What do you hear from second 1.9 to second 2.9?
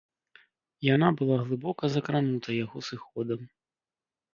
закранута яго